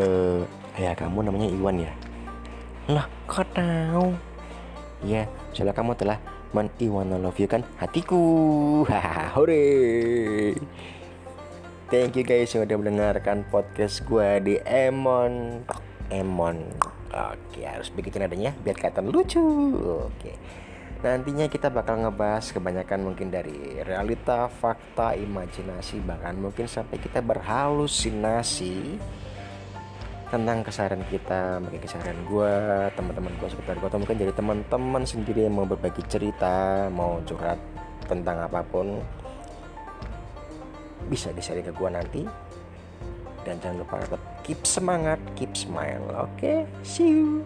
[0.00, 0.40] eh
[0.80, 1.92] ayah kamu namanya Iwan ya?
[2.88, 4.16] Lah kok tahu?
[5.04, 6.18] Ya soalnya kamu telah
[6.52, 6.68] men
[7.48, 8.22] kan hatiku.
[8.88, 9.64] Hahaha hore.
[11.92, 15.60] Thank you guys yang udah mendengarkan podcast gue di Emon.
[16.08, 16.56] Emon.
[17.12, 19.44] Oke harus bikin adanya biar kelihatan lucu.
[20.08, 20.40] Oke.
[21.02, 29.02] Nantinya kita bakal ngebahas kebanyakan mungkin dari realita, fakta, imajinasi, bahkan mungkin sampai kita berhalusinasi
[30.32, 32.54] tentang keseharian kita, mungkin keseharian gue,
[32.96, 37.60] teman-teman gue sekitar gue, atau mungkin jadi teman-teman sendiri yang mau berbagi cerita, mau curhat
[38.08, 39.04] tentang apa pun,
[41.12, 42.24] bisa di-share ke gue nanti.
[43.44, 46.32] Dan jangan lupa tetap keep semangat, keep smile, oke?
[46.40, 46.64] Okay?
[46.80, 47.44] See you.